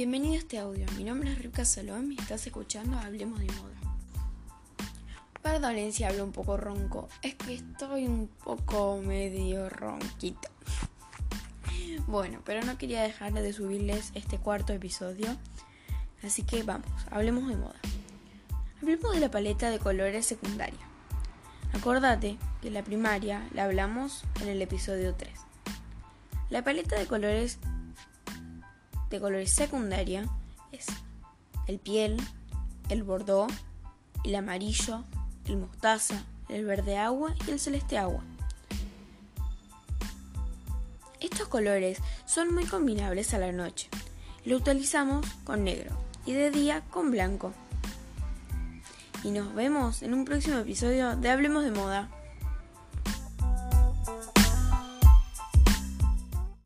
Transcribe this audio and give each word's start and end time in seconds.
Bienvenido 0.00 0.32
a 0.32 0.38
este 0.38 0.58
audio. 0.58 0.86
Mi 0.96 1.04
nombre 1.04 1.30
es 1.30 1.38
Rivka 1.38 1.62
Salom 1.66 2.10
y 2.10 2.18
estás 2.18 2.46
escuchando 2.46 2.96
Hablemos 2.96 3.38
de 3.38 3.48
Moda. 3.48 3.76
Perdonen 5.42 5.92
si 5.92 6.04
hablo 6.04 6.24
un 6.24 6.32
poco 6.32 6.56
ronco, 6.56 7.06
es 7.20 7.34
que 7.34 7.56
estoy 7.56 8.06
un 8.06 8.26
poco 8.42 8.98
medio 9.04 9.68
ronquito. 9.68 10.48
Bueno, 12.06 12.40
pero 12.46 12.64
no 12.64 12.78
quería 12.78 13.02
dejar 13.02 13.34
de 13.34 13.52
subirles 13.52 14.12
este 14.14 14.38
cuarto 14.38 14.72
episodio, 14.72 15.36
así 16.22 16.44
que 16.44 16.62
vamos, 16.62 16.88
hablemos 17.10 17.46
de 17.48 17.56
moda. 17.56 17.78
Hablemos 18.80 19.12
de 19.12 19.20
la 19.20 19.30
paleta 19.30 19.68
de 19.68 19.80
colores 19.80 20.24
secundaria. 20.24 20.80
Acordate 21.74 22.38
que 22.62 22.70
la 22.70 22.82
primaria 22.82 23.46
la 23.52 23.64
hablamos 23.64 24.24
en 24.40 24.48
el 24.48 24.62
episodio 24.62 25.14
3. 25.14 25.30
La 26.48 26.64
paleta 26.64 26.98
de 26.98 27.06
colores 27.06 27.58
de 29.10 29.20
colores 29.20 29.52
secundaria 29.52 30.28
es 30.72 30.86
el 31.66 31.78
piel, 31.78 32.16
el 32.88 33.02
bordeaux, 33.02 33.52
el 34.24 34.34
amarillo, 34.34 35.04
el 35.46 35.56
mostaza, 35.56 36.22
el 36.48 36.64
verde 36.64 36.96
agua 36.96 37.34
y 37.46 37.50
el 37.50 37.60
celeste 37.60 37.98
agua. 37.98 38.22
Estos 41.20 41.48
colores 41.48 41.98
son 42.24 42.54
muy 42.54 42.64
combinables 42.64 43.34
a 43.34 43.38
la 43.38 43.52
noche. 43.52 43.88
Lo 44.44 44.56
utilizamos 44.56 45.26
con 45.44 45.64
negro 45.64 45.96
y 46.24 46.32
de 46.32 46.50
día 46.50 46.82
con 46.90 47.10
blanco. 47.10 47.52
Y 49.22 49.30
nos 49.30 49.54
vemos 49.54 50.02
en 50.02 50.14
un 50.14 50.24
próximo 50.24 50.58
episodio 50.58 51.16
de 51.16 51.30
Hablemos 51.30 51.64
de 51.64 51.72
Moda. 51.72 52.08